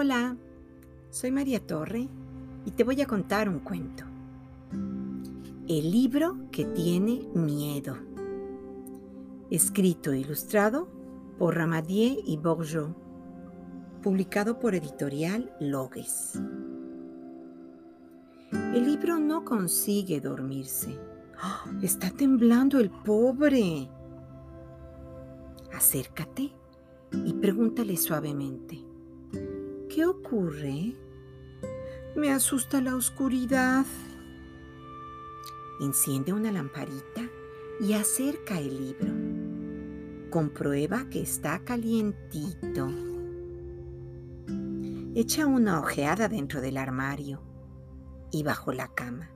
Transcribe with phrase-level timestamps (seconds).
[0.00, 0.36] Hola,
[1.10, 2.08] soy María Torre
[2.64, 4.04] y te voy a contar un cuento.
[5.66, 7.96] El libro que tiene miedo.
[9.50, 10.86] Escrito e ilustrado
[11.36, 12.94] por Ramadier y Bourgeot.
[14.00, 16.40] Publicado por Editorial Logues.
[18.52, 20.96] El libro no consigue dormirse.
[21.42, 21.64] ¡Ah!
[21.82, 23.90] Está temblando el pobre.
[25.74, 26.52] Acércate
[27.24, 28.86] y pregúntale suavemente.
[29.98, 30.94] ¿Qué ocurre?
[32.14, 33.84] Me asusta la oscuridad.
[35.80, 37.28] Enciende una lamparita
[37.80, 40.30] y acerca el libro.
[40.30, 42.86] Comprueba que está calientito.
[45.16, 47.42] Echa una ojeada dentro del armario
[48.30, 49.28] y bajo la cama.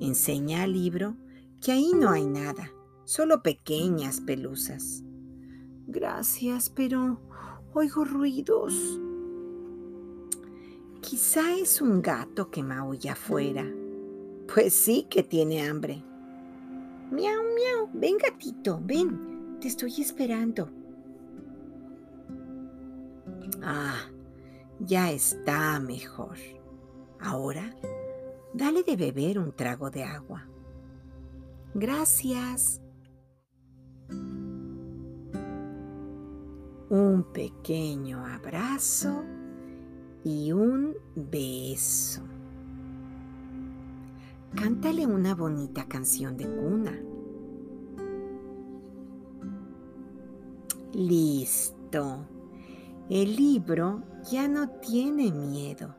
[0.00, 1.14] Enseña al libro
[1.60, 2.72] que ahí no hay nada,
[3.04, 5.02] solo pequeñas pelusas.
[5.86, 7.20] Gracias, pero
[7.74, 8.98] oigo ruidos.
[11.08, 13.64] Quizá es un gato que maulla afuera.
[14.52, 16.02] Pues sí que tiene hambre.
[17.12, 17.88] Miau, miau.
[17.94, 19.56] Ven, gatito, ven.
[19.60, 20.68] Te estoy esperando.
[23.62, 24.00] Ah,
[24.80, 26.38] ya está mejor.
[27.20, 27.72] Ahora,
[28.52, 30.48] dale de beber un trago de agua.
[31.72, 32.80] Gracias.
[36.90, 39.35] Un pequeño abrazo
[40.26, 42.20] y un beso.
[44.56, 46.98] Cántale una bonita canción de cuna.
[50.94, 52.26] Listo.
[53.08, 55.94] El libro ya no tiene miedo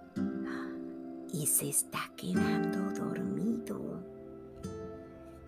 [1.31, 4.03] y se está quedando dormido.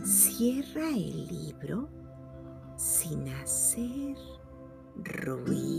[0.02, 1.90] Cierra el libro
[2.78, 4.16] sin hacer
[5.04, 5.79] ruido.